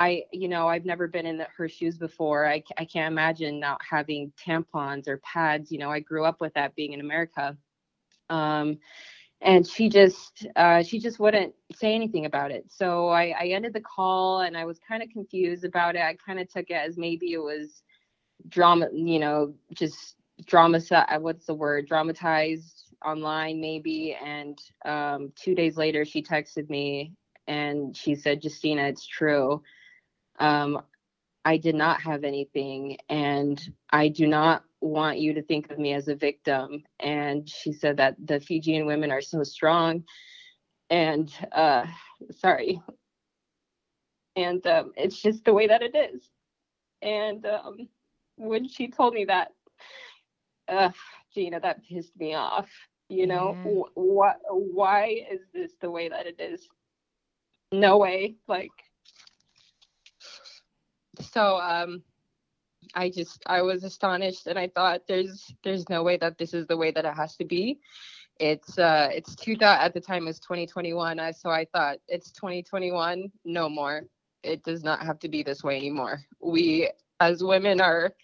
I, 0.00 0.24
you 0.32 0.48
know, 0.48 0.68
I've 0.68 0.86
never 0.86 1.08
been 1.08 1.26
in 1.26 1.38
the, 1.38 1.46
her 1.56 1.68
shoes 1.68 1.98
before. 1.98 2.48
I, 2.48 2.64
I 2.78 2.86
can't 2.86 3.12
imagine 3.12 3.60
not 3.60 3.80
having 3.88 4.32
tampons 4.44 5.08
or 5.08 5.18
pads. 5.18 5.70
You 5.70 5.78
know, 5.78 5.90
I 5.90 6.00
grew 6.00 6.24
up 6.24 6.40
with 6.40 6.54
that 6.54 6.74
being 6.76 6.94
in 6.94 7.00
America. 7.00 7.56
Um, 8.30 8.78
and 9.42 9.66
she 9.66 9.88
just 9.88 10.46
uh, 10.56 10.82
she 10.82 10.98
just 10.98 11.20
wouldn't 11.20 11.54
say 11.74 11.94
anything 11.94 12.26
about 12.26 12.50
it. 12.50 12.66
So 12.70 13.08
I, 13.08 13.34
I 13.40 13.46
ended 13.48 13.72
the 13.74 13.80
call 13.82 14.40
and 14.42 14.56
I 14.56 14.64
was 14.66 14.78
kind 14.86 15.02
of 15.02 15.10
confused 15.10 15.64
about 15.64 15.96
it. 15.96 16.02
I 16.02 16.16
kind 16.26 16.40
of 16.40 16.48
took 16.50 16.70
it 16.70 16.74
as 16.74 16.98
maybe 16.98 17.32
it 17.32 17.38
was 17.42 17.82
drama, 18.48 18.88
you 18.92 19.18
know, 19.20 19.54
just 19.74 20.16
drama. 20.46 20.80
Uh, 20.90 21.18
what's 21.20 21.46
the 21.46 21.54
word? 21.54 21.88
Dramatized 21.88 22.94
online 23.04 23.60
maybe. 23.60 24.16
And 24.24 24.58
um, 24.84 25.32
two 25.36 25.54
days 25.54 25.76
later, 25.76 26.04
she 26.04 26.22
texted 26.22 26.70
me 26.70 27.14
and 27.48 27.96
she 27.96 28.14
said, 28.14 28.44
"Justina, 28.44 28.84
it's 28.84 29.06
true." 29.06 29.62
Um, 30.40 30.82
I 31.44 31.56
did 31.56 31.74
not 31.74 32.02
have 32.02 32.24
anything 32.24 32.98
and 33.08 33.60
I 33.90 34.08
do 34.08 34.26
not 34.26 34.64
want 34.80 35.18
you 35.18 35.34
to 35.34 35.42
think 35.42 35.70
of 35.70 35.78
me 35.78 35.92
as 35.92 36.08
a 36.08 36.14
victim. 36.14 36.82
And 36.98 37.48
she 37.48 37.72
said 37.72 37.98
that 37.98 38.16
the 38.22 38.40
Fijian 38.40 38.86
women 38.86 39.10
are 39.10 39.20
so 39.20 39.42
strong. 39.42 40.04
And 40.88 41.32
uh, 41.52 41.86
sorry. 42.38 42.82
And 44.36 44.66
um, 44.66 44.92
it's 44.96 45.20
just 45.20 45.44
the 45.44 45.54
way 45.54 45.66
that 45.68 45.82
it 45.82 45.94
is. 45.94 46.28
And 47.02 47.44
um, 47.46 47.88
when 48.36 48.68
she 48.68 48.88
told 48.88 49.14
me 49.14 49.26
that, 49.26 49.52
uh, 50.68 50.90
Gina, 51.34 51.60
that 51.60 51.84
pissed 51.84 52.16
me 52.18 52.34
off. 52.34 52.68
You 53.08 53.26
know, 53.26 53.56
yeah. 53.64 53.82
what? 53.94 54.36
Why 54.48 55.26
is 55.30 55.40
this 55.52 55.72
the 55.80 55.90
way 55.90 56.08
that 56.08 56.26
it 56.26 56.40
is? 56.40 56.68
No 57.72 57.98
way. 57.98 58.36
Like, 58.46 58.70
so 61.20 61.56
um, 61.58 62.02
I 62.94 63.10
just 63.10 63.42
I 63.46 63.62
was 63.62 63.84
astonished, 63.84 64.46
and 64.46 64.58
I 64.58 64.68
thought 64.68 65.02
there's 65.06 65.52
there's 65.64 65.88
no 65.88 66.02
way 66.02 66.16
that 66.18 66.38
this 66.38 66.54
is 66.54 66.66
the 66.66 66.76
way 66.76 66.90
that 66.90 67.04
it 67.04 67.14
has 67.14 67.36
to 67.36 67.44
be. 67.44 67.80
It's 68.38 68.78
uh 68.78 69.08
it's 69.12 69.34
two 69.34 69.56
thought 69.56 69.80
at 69.80 69.94
the 69.94 70.00
time 70.00 70.26
is 70.26 70.40
2021, 70.40 71.20
I, 71.20 71.30
so 71.30 71.50
I 71.50 71.66
thought 71.72 71.98
it's 72.08 72.32
2021, 72.32 73.30
no 73.44 73.68
more. 73.68 74.04
It 74.42 74.62
does 74.64 74.82
not 74.82 75.04
have 75.04 75.18
to 75.20 75.28
be 75.28 75.42
this 75.42 75.62
way 75.62 75.76
anymore. 75.76 76.22
We 76.40 76.90
as 77.20 77.44
women 77.44 77.80
are, 77.80 78.14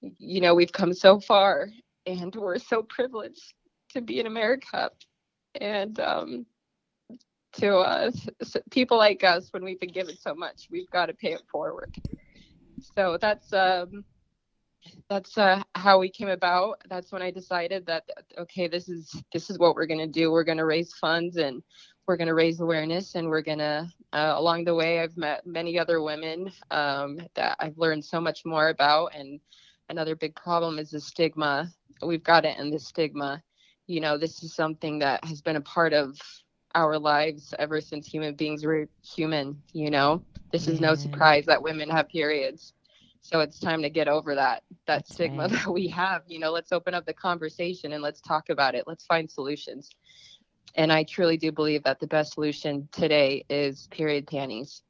you 0.00 0.40
know, 0.40 0.54
we've 0.54 0.72
come 0.72 0.92
so 0.92 1.20
far, 1.20 1.68
and 2.04 2.34
we're 2.34 2.58
so 2.58 2.82
privileged 2.82 3.54
to 3.90 4.00
be 4.00 4.18
in 4.18 4.26
America, 4.26 4.90
and 5.60 5.98
um, 6.00 6.46
to 7.52 7.76
us, 7.76 8.28
people 8.70 8.98
like 8.98 9.22
us 9.22 9.52
when 9.52 9.64
we've 9.64 9.78
been 9.78 9.92
given 9.92 10.16
so 10.16 10.34
much, 10.34 10.66
we've 10.70 10.90
got 10.90 11.06
to 11.06 11.14
pay 11.14 11.32
it 11.32 11.42
forward. 11.50 11.94
So 12.80 13.18
that's 13.20 13.52
um, 13.52 14.04
that's 15.08 15.38
uh, 15.38 15.62
how 15.74 15.98
we 15.98 16.10
came 16.10 16.28
about. 16.28 16.82
That's 16.88 17.12
when 17.12 17.22
I 17.22 17.30
decided 17.30 17.86
that 17.86 18.04
okay, 18.38 18.68
this 18.68 18.88
is 18.88 19.22
this 19.32 19.50
is 19.50 19.58
what 19.58 19.74
we're 19.74 19.86
gonna 19.86 20.06
do. 20.06 20.30
We're 20.30 20.44
gonna 20.44 20.66
raise 20.66 20.92
funds 20.94 21.36
and 21.36 21.62
we're 22.06 22.16
gonna 22.16 22.34
raise 22.34 22.60
awareness, 22.60 23.14
and 23.14 23.28
we're 23.28 23.42
gonna 23.42 23.88
uh, 24.14 24.34
along 24.36 24.64
the 24.64 24.74
way, 24.74 25.00
I've 25.00 25.16
met 25.16 25.44
many 25.44 25.76
other 25.76 26.00
women 26.00 26.52
um, 26.70 27.18
that 27.34 27.56
I've 27.58 27.76
learned 27.76 28.04
so 28.04 28.20
much 28.20 28.44
more 28.44 28.68
about. 28.68 29.12
And 29.12 29.40
another 29.88 30.14
big 30.14 30.36
problem 30.36 30.78
is 30.78 30.90
the 30.90 31.00
stigma. 31.00 31.68
We've 32.00 32.22
got 32.22 32.42
to 32.42 32.48
end 32.48 32.72
the 32.72 32.78
stigma. 32.78 33.42
You 33.88 34.00
know, 34.00 34.16
this 34.16 34.44
is 34.44 34.54
something 34.54 35.00
that 35.00 35.24
has 35.24 35.42
been 35.42 35.56
a 35.56 35.60
part 35.60 35.92
of 35.92 36.16
our 36.74 36.98
lives 36.98 37.54
ever 37.58 37.80
since 37.80 38.06
human 38.06 38.34
beings 38.34 38.64
were 38.64 38.88
human. 39.02 39.62
You 39.72 39.90
know, 39.90 40.22
this 40.52 40.68
is 40.68 40.80
no 40.80 40.94
surprise 40.94 41.46
that 41.46 41.62
women 41.62 41.88
have 41.90 42.08
periods. 42.08 42.72
So 43.20 43.40
it's 43.40 43.58
time 43.58 43.82
to 43.82 43.90
get 43.90 44.08
over 44.08 44.34
that 44.34 44.62
that 44.86 45.06
That's 45.08 45.14
stigma 45.14 45.48
right. 45.48 45.48
that 45.48 45.72
we 45.72 45.88
have. 45.88 46.22
You 46.26 46.38
know, 46.38 46.50
let's 46.52 46.72
open 46.72 46.94
up 46.94 47.06
the 47.06 47.14
conversation 47.14 47.92
and 47.92 48.02
let's 48.02 48.20
talk 48.20 48.50
about 48.50 48.74
it. 48.74 48.84
Let's 48.86 49.06
find 49.06 49.30
solutions. 49.30 49.90
And 50.76 50.92
I 50.92 51.04
truly 51.04 51.36
do 51.36 51.52
believe 51.52 51.82
that 51.84 52.00
the 52.00 52.06
best 52.06 52.34
solution 52.34 52.88
today 52.92 53.44
is 53.48 53.88
period 53.90 54.26
panties. 54.26 54.82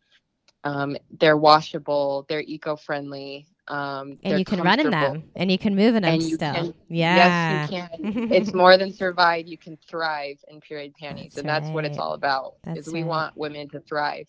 Um, 0.65 0.97
they're 1.21 1.37
washable, 1.37 2.25
they're 2.29 2.41
eco-friendly, 2.41 3.47
um, 3.69 4.19
and 4.23 4.39
you 4.39 4.45
can 4.45 4.61
run 4.61 4.79
in 4.79 4.91
them 4.91 5.25
and 5.37 5.51
you 5.51 5.59
can 5.59 5.75
move 5.75 5.95
in 5.95 6.03
them 6.03 6.21
still. 6.21 6.39
Can, 6.39 6.75
yeah. 6.89 7.69
Yes, 7.69 7.71
you 7.71 7.77
can. 7.77 8.33
it's 8.33 8.53
more 8.53 8.77
than 8.77 8.93
survive. 8.93 9.47
You 9.47 9.57
can 9.57 9.79
thrive 9.89 10.37
in 10.49 10.61
period 10.61 10.95
panties. 10.95 11.35
That's 11.35 11.39
and 11.39 11.49
that's 11.49 11.67
right. 11.67 11.75
what 11.75 11.85
it's 11.85 11.99
all 11.99 12.13
about 12.13 12.57
that's 12.65 12.87
is 12.87 12.93
we 12.93 13.05
want 13.05 13.37
women 13.37 13.69
to 13.71 13.81
thrive. 13.81 14.27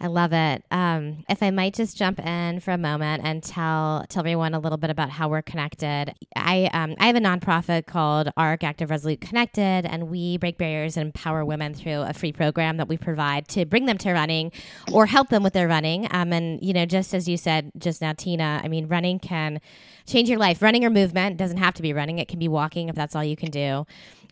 I 0.00 0.06
love 0.06 0.32
it. 0.32 0.62
Um, 0.70 1.24
if 1.28 1.42
I 1.42 1.50
might 1.50 1.74
just 1.74 1.96
jump 1.96 2.20
in 2.20 2.60
for 2.60 2.70
a 2.70 2.78
moment 2.78 3.24
and 3.24 3.42
tell 3.42 4.06
tell 4.08 4.20
everyone 4.20 4.54
a 4.54 4.60
little 4.60 4.78
bit 4.78 4.90
about 4.90 5.10
how 5.10 5.28
we're 5.28 5.42
connected. 5.42 6.14
I 6.36 6.70
um, 6.72 6.94
I 7.00 7.06
have 7.08 7.16
a 7.16 7.20
nonprofit 7.20 7.86
called 7.86 8.30
ARC 8.36 8.62
Active 8.62 8.90
Resolute 8.90 9.20
Connected, 9.20 9.86
and 9.86 10.08
we 10.08 10.36
break 10.38 10.56
barriers 10.56 10.96
and 10.96 11.06
empower 11.06 11.44
women 11.44 11.74
through 11.74 12.02
a 12.02 12.12
free 12.12 12.32
program 12.32 12.76
that 12.76 12.86
we 12.86 12.96
provide 12.96 13.48
to 13.48 13.64
bring 13.64 13.86
them 13.86 13.98
to 13.98 14.12
running 14.12 14.52
or 14.92 15.06
help 15.06 15.30
them 15.30 15.42
with 15.42 15.52
their 15.52 15.66
running. 15.66 16.06
Um, 16.12 16.32
and 16.32 16.62
you 16.62 16.72
know, 16.72 16.86
just 16.86 17.12
as 17.12 17.28
you 17.28 17.36
said 17.36 17.72
just 17.76 18.00
now, 18.00 18.12
Tina, 18.12 18.60
I 18.62 18.68
mean, 18.68 18.86
running 18.86 19.18
can 19.18 19.60
change 20.06 20.28
your 20.28 20.38
life. 20.38 20.62
Running 20.62 20.84
or 20.84 20.90
movement 20.90 21.38
doesn't 21.38 21.58
have 21.58 21.74
to 21.74 21.82
be 21.82 21.92
running; 21.92 22.20
it 22.20 22.28
can 22.28 22.38
be 22.38 22.48
walking 22.48 22.88
if 22.88 22.94
that's 22.94 23.16
all 23.16 23.24
you 23.24 23.36
can 23.36 23.50
do. 23.50 23.84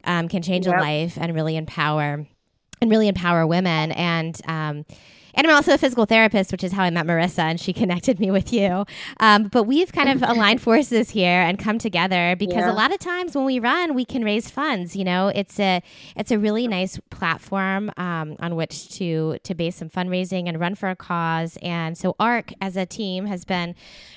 Um, 0.04 0.28
can 0.28 0.42
change 0.42 0.66
yep. 0.66 0.76
a 0.76 0.80
life 0.80 1.18
and 1.20 1.34
really 1.34 1.56
empower 1.56 2.24
and 2.80 2.90
really 2.90 3.08
empower 3.08 3.46
women 3.46 3.90
and 3.92 4.40
um, 4.46 4.84
and 5.36 5.46
I'm 5.46 5.54
also 5.54 5.74
a 5.74 5.78
physical 5.78 6.06
therapist, 6.06 6.50
which 6.50 6.64
is 6.64 6.72
how 6.72 6.82
I 6.82 6.90
met 6.90 7.06
Marissa, 7.06 7.40
and 7.40 7.60
she 7.60 7.72
connected 7.82 8.18
me 8.18 8.30
with 8.30 8.52
you. 8.52 8.86
Um, 9.20 9.44
but 9.44 9.64
we've 9.64 9.92
kind 9.92 10.08
of 10.08 10.28
aligned 10.28 10.62
forces 10.62 11.10
here 11.10 11.42
and 11.42 11.58
come 11.58 11.78
together 11.78 12.34
because 12.38 12.56
yeah. 12.56 12.72
a 12.72 12.74
lot 12.74 12.92
of 12.92 12.98
times 12.98 13.34
when 13.34 13.44
we 13.44 13.58
run, 13.58 13.94
we 13.94 14.04
can 14.04 14.24
raise 14.24 14.50
funds. 14.50 14.96
You 14.96 15.04
know, 15.04 15.28
it's 15.28 15.60
a 15.60 15.82
it's 16.16 16.30
a 16.30 16.38
really 16.38 16.66
nice 16.66 16.98
platform 17.10 17.90
um, 17.96 18.36
on 18.40 18.56
which 18.56 18.88
to 18.96 19.38
to 19.42 19.54
base 19.54 19.76
some 19.76 19.90
fundraising 19.90 20.48
and 20.48 20.58
run 20.58 20.74
for 20.74 20.88
a 20.88 20.96
cause. 20.96 21.58
And 21.62 21.96
so 21.98 22.16
ARC 22.18 22.52
as 22.60 22.76
a 22.76 22.86
team 22.86 23.26
has 23.26 23.44
been 23.44 23.74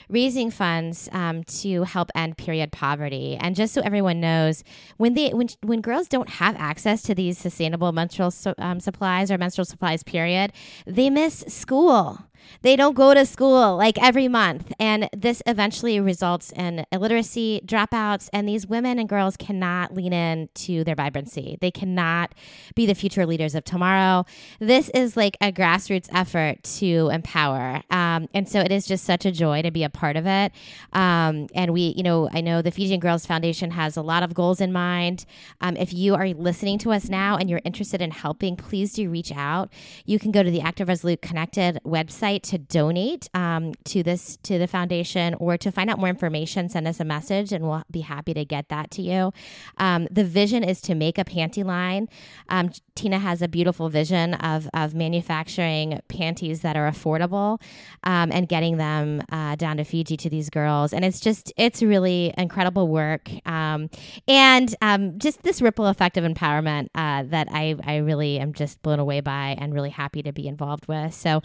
raising 0.07 0.49
funds 0.49 1.09
um, 1.11 1.43
to 1.43 1.83
help 1.83 2.09
end 2.15 2.37
period 2.37 2.71
poverty. 2.71 3.37
And 3.39 3.55
just 3.55 3.73
so 3.73 3.81
everyone 3.81 4.19
knows, 4.19 4.63
when 4.97 5.13
they 5.13 5.29
when 5.29 5.49
when 5.61 5.81
girls 5.81 6.07
don't 6.07 6.29
have 6.29 6.55
access 6.55 7.01
to 7.03 7.15
these 7.15 7.37
sustainable 7.37 7.91
menstrual 7.91 8.31
su- 8.31 8.55
um, 8.57 8.79
supplies 8.79 9.29
or 9.31 9.37
menstrual 9.37 9.65
supplies, 9.65 10.01
period, 10.03 10.53
they 10.85 11.08
miss 11.09 11.43
school. 11.47 12.28
They 12.61 12.75
don't 12.75 12.93
go 12.93 13.13
to 13.13 13.25
school 13.25 13.77
like 13.77 14.01
every 14.01 14.27
month. 14.27 14.71
And 14.79 15.09
this 15.15 15.41
eventually 15.45 15.99
results 15.99 16.51
in 16.51 16.85
illiteracy, 16.91 17.61
dropouts, 17.65 18.29
and 18.33 18.47
these 18.47 18.67
women 18.67 18.99
and 18.99 19.07
girls 19.07 19.37
cannot 19.37 19.93
lean 19.93 20.13
in 20.13 20.49
to 20.55 20.83
their 20.83 20.95
vibrancy. 20.95 21.57
They 21.61 21.71
cannot 21.71 22.33
be 22.75 22.85
the 22.85 22.95
future 22.95 23.25
leaders 23.25 23.55
of 23.55 23.63
tomorrow. 23.63 24.25
This 24.59 24.89
is 24.89 25.15
like 25.15 25.37
a 25.41 25.51
grassroots 25.51 26.09
effort 26.13 26.63
to 26.63 27.09
empower. 27.11 27.81
Um, 27.89 28.27
and 28.33 28.47
so 28.47 28.59
it 28.59 28.71
is 28.71 28.85
just 28.85 29.03
such 29.03 29.25
a 29.25 29.31
joy 29.31 29.61
to 29.61 29.71
be 29.71 29.83
a 29.83 29.89
part 29.89 30.15
of 30.15 30.25
it. 30.25 30.51
Um, 30.93 31.47
and 31.53 31.73
we, 31.73 31.93
you 31.95 32.03
know, 32.03 32.29
I 32.31 32.41
know 32.41 32.61
the 32.61 32.71
Fijian 32.71 32.99
Girls 32.99 33.25
Foundation 33.25 33.71
has 33.71 33.97
a 33.97 34.01
lot 34.01 34.23
of 34.23 34.33
goals 34.33 34.61
in 34.61 34.71
mind. 34.71 35.25
Um, 35.61 35.77
if 35.77 35.93
you 35.93 36.15
are 36.15 36.27
listening 36.29 36.77
to 36.79 36.91
us 36.91 37.09
now 37.09 37.37
and 37.37 37.49
you're 37.49 37.61
interested 37.63 38.01
in 38.01 38.11
helping, 38.11 38.55
please 38.55 38.93
do 38.93 39.09
reach 39.09 39.31
out. 39.31 39.71
You 40.05 40.19
can 40.19 40.31
go 40.31 40.43
to 40.43 40.51
the 40.51 40.61
Active 40.61 40.87
Resolute 40.87 41.21
Connected 41.21 41.79
website 41.85 42.28
to 42.37 42.57
donate 42.57 43.29
um, 43.33 43.73
to 43.85 44.03
this 44.03 44.37
to 44.43 44.59
the 44.59 44.67
foundation 44.67 45.33
or 45.35 45.57
to 45.57 45.71
find 45.71 45.89
out 45.89 45.97
more 45.97 46.09
information, 46.09 46.69
send 46.69 46.87
us 46.87 46.99
a 46.99 47.05
message, 47.05 47.51
and 47.51 47.65
we'll 47.67 47.83
be 47.89 48.01
happy 48.01 48.33
to 48.33 48.45
get 48.45 48.69
that 48.69 48.91
to 48.91 49.01
you. 49.01 49.33
Um, 49.77 50.07
the 50.11 50.23
vision 50.23 50.63
is 50.63 50.81
to 50.81 50.95
make 50.95 51.17
a 51.17 51.25
panty 51.25 51.63
line. 51.65 52.07
Um, 52.49 52.71
Tina 52.95 53.17
has 53.19 53.41
a 53.41 53.47
beautiful 53.47 53.89
vision 53.89 54.35
of 54.35 54.69
of 54.73 54.93
manufacturing 54.93 55.99
panties 56.07 56.61
that 56.61 56.75
are 56.75 56.89
affordable 56.89 57.61
um, 58.03 58.31
and 58.31 58.47
getting 58.47 58.77
them 58.77 59.21
uh, 59.31 59.55
down 59.55 59.77
to 59.77 59.83
Fiji 59.83 60.17
to 60.17 60.29
these 60.29 60.49
girls, 60.49 60.93
and 60.93 61.03
it's 61.03 61.19
just 61.19 61.51
it's 61.57 61.81
really 61.81 62.33
incredible 62.37 62.87
work 62.87 63.29
um, 63.45 63.89
and 64.27 64.75
um, 64.81 65.17
just 65.17 65.43
this 65.43 65.61
ripple 65.61 65.87
effect 65.87 66.17
of 66.17 66.23
empowerment 66.23 66.89
uh, 66.95 67.23
that 67.27 67.47
I 67.51 67.75
I 67.83 67.97
really 67.97 68.39
am 68.39 68.53
just 68.53 68.81
blown 68.81 68.99
away 68.99 69.21
by 69.21 69.55
and 69.59 69.73
really 69.73 69.89
happy 69.89 70.21
to 70.23 70.31
be 70.31 70.47
involved 70.47 70.87
with. 70.87 71.13
So. 71.13 71.41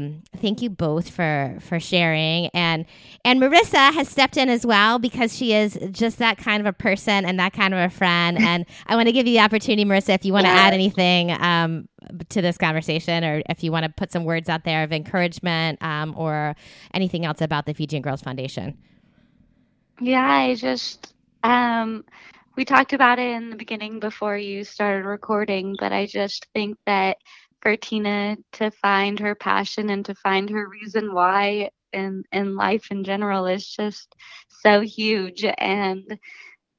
Um, 0.00 0.22
thank 0.36 0.62
you 0.62 0.70
both 0.70 1.10
for 1.10 1.56
for 1.60 1.78
sharing. 1.78 2.46
And 2.48 2.86
and 3.24 3.40
Marissa 3.40 3.92
has 3.92 4.08
stepped 4.08 4.36
in 4.36 4.48
as 4.48 4.64
well 4.64 4.98
because 4.98 5.36
she 5.36 5.52
is 5.52 5.78
just 5.90 6.18
that 6.18 6.38
kind 6.38 6.60
of 6.60 6.66
a 6.66 6.72
person 6.72 7.24
and 7.24 7.38
that 7.38 7.52
kind 7.52 7.74
of 7.74 7.80
a 7.80 7.90
friend. 7.90 8.38
And 8.50 8.66
I 8.86 8.96
want 8.96 9.06
to 9.06 9.12
give 9.12 9.26
you 9.26 9.34
the 9.34 9.40
opportunity 9.40 9.84
Marissa 9.84 10.14
if 10.14 10.24
you 10.24 10.32
want 10.32 10.46
to 10.46 10.50
add 10.50 10.72
anything 10.72 11.30
um, 11.30 11.88
to 12.30 12.40
this 12.40 12.56
conversation 12.56 13.22
or 13.22 13.42
if 13.48 13.62
you 13.62 13.70
want 13.70 13.84
to 13.84 13.90
put 13.90 14.10
some 14.10 14.24
words 14.24 14.48
out 14.48 14.64
there 14.64 14.82
of 14.82 14.92
encouragement 14.92 15.80
um, 15.82 16.14
or 16.16 16.56
anything 16.94 17.24
else 17.24 17.40
about 17.40 17.66
the 17.66 17.74
Fijian 17.74 18.02
Girls 18.02 18.22
Foundation. 18.22 18.76
Yeah, 20.00 20.26
I 20.28 20.54
just 20.54 21.14
um, 21.44 22.04
we 22.56 22.64
talked 22.64 22.92
about 22.92 23.18
it 23.18 23.30
in 23.30 23.50
the 23.50 23.56
beginning 23.56 24.00
before 24.00 24.36
you 24.36 24.64
started 24.64 25.06
recording, 25.06 25.76
but 25.78 25.92
I 25.92 26.06
just 26.06 26.46
think 26.54 26.78
that 26.86 27.18
for 27.62 27.76
Tina 27.76 28.36
to 28.52 28.70
find 28.70 29.18
her 29.20 29.34
passion 29.34 29.90
and 29.90 30.04
to 30.06 30.14
find 30.14 30.50
her 30.50 30.68
reason 30.68 31.14
why 31.14 31.70
in 31.92 32.24
in 32.32 32.56
life 32.56 32.88
in 32.90 33.04
general 33.04 33.46
is 33.46 33.66
just 33.66 34.14
so 34.62 34.80
huge. 34.80 35.44
And 35.44 36.18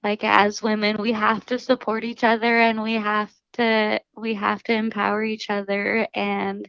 like 0.04 0.24
as 0.24 0.62
women 0.64 0.98
we 1.02 1.14
have 1.14 1.46
to 1.48 1.60
support 1.60 2.04
each 2.04 2.24
other 2.24 2.60
and 2.60 2.82
we 2.84 2.94
have 2.94 3.32
to 3.54 4.00
we 4.16 4.36
have 4.36 4.64
to 4.64 4.74
empower 4.74 5.24
each 5.24 5.50
other. 5.50 6.08
And 6.16 6.68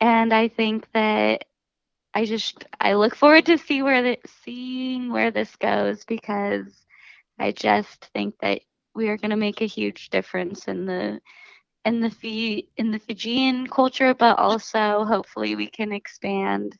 and 0.00 0.32
I 0.34 0.48
think 0.48 0.86
that 0.92 1.44
I 2.14 2.24
just 2.26 2.64
I 2.80 2.94
look 2.94 3.16
forward 3.16 3.46
to 3.46 3.58
see 3.58 3.82
where 3.82 4.02
the 4.02 4.18
seeing 4.44 5.12
where 5.12 5.30
this 5.30 5.54
goes 5.56 6.04
because 6.04 6.84
I 7.38 7.52
just 7.52 8.10
think 8.14 8.36
that 8.40 8.60
we 8.94 9.08
are 9.08 9.16
going 9.16 9.30
to 9.30 9.36
make 9.36 9.60
a 9.60 9.66
huge 9.66 10.10
difference 10.10 10.68
in 10.68 10.86
the 10.86 11.20
in 11.84 12.00
the 12.00 12.10
Fi- 12.10 12.68
in 12.76 12.90
the 12.90 12.98
Fijian 12.98 13.66
culture, 13.66 14.14
but 14.14 14.38
also 14.38 15.04
hopefully 15.04 15.54
we 15.56 15.66
can 15.68 15.92
expand 15.92 16.76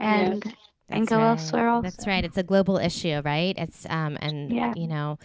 and 0.00 0.42
Yes. 0.42 0.54
and 0.90 1.06
go 1.06 1.20
right. 1.20 1.22
elsewhere 1.22 1.68
also. 1.68 1.80
That's 1.80 2.06
right. 2.06 2.24
It's 2.24 2.38
a 2.38 2.42
global 2.42 2.78
issue, 2.78 3.20
right? 3.24 3.54
It's 3.58 3.86
um 3.88 4.16
and 4.20 4.54
Yeah. 4.54 4.74
you 4.74 4.86
know 4.88 5.18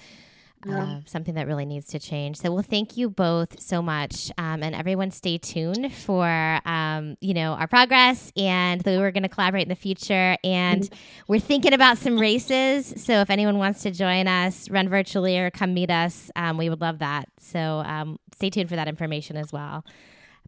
Yeah. 0.65 0.83
uh, 0.83 0.99
something 1.05 1.35
that 1.35 1.47
really 1.47 1.65
needs 1.65 1.87
to 1.87 1.99
change. 1.99 2.37
So, 2.37 2.51
well, 2.51 2.63
thank 2.63 2.97
you 2.97 3.09
both 3.09 3.61
so 3.61 3.81
much, 3.81 4.31
um, 4.37 4.63
and 4.63 4.73
everyone, 4.73 5.11
stay 5.11 5.37
tuned 5.37 5.93
for 5.93 6.59
um, 6.65 7.17
you 7.21 7.33
know 7.33 7.53
our 7.53 7.67
progress, 7.67 8.31
and 8.35 8.81
that 8.81 8.97
we're 8.97 9.11
going 9.11 9.23
to 9.23 9.29
collaborate 9.29 9.63
in 9.63 9.69
the 9.69 9.75
future. 9.75 10.37
And 10.43 10.89
we're 11.27 11.39
thinking 11.39 11.73
about 11.73 11.97
some 11.97 12.17
races. 12.17 12.93
So, 12.97 13.21
if 13.21 13.29
anyone 13.29 13.57
wants 13.57 13.83
to 13.83 13.91
join 13.91 14.27
us, 14.27 14.69
run 14.69 14.89
virtually 14.89 15.37
or 15.37 15.51
come 15.51 15.73
meet 15.73 15.91
us, 15.91 16.31
um, 16.35 16.57
we 16.57 16.69
would 16.69 16.81
love 16.81 16.99
that. 16.99 17.29
So, 17.39 17.59
um, 17.85 18.17
stay 18.35 18.49
tuned 18.49 18.69
for 18.69 18.75
that 18.75 18.87
information 18.87 19.37
as 19.37 19.53
well. 19.53 19.85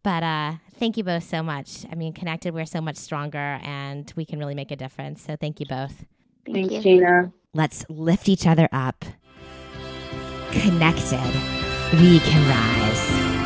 But 0.04 0.24
uh, 0.24 0.54
thank 0.80 0.98
you 0.98 1.04
both 1.04 1.24
so 1.24 1.44
much. 1.44 1.86
I 1.92 1.96
mean, 1.96 2.14
connected, 2.14 2.54
we're 2.54 2.66
so 2.66 2.82
much 2.82 2.96
stronger, 2.96 3.60
and 3.62 4.12
we 4.16 4.26
can 4.26 4.40
really 4.40 4.56
make 4.56 4.72
a 4.72 4.76
difference. 4.76 5.22
So, 5.22 5.36
thank 5.36 5.60
you 5.60 5.68
both. 5.68 6.06
Thank 6.46 6.70
Thanks, 6.70 6.74
you. 6.74 6.82
Gina. 6.82 7.32
Let's 7.54 7.86
lift 7.90 8.30
each 8.30 8.48
other 8.48 8.70
up. 8.72 9.06
Connected, 10.52 11.34
we 12.00 12.20
can 12.20 12.48
rise. 12.48 13.37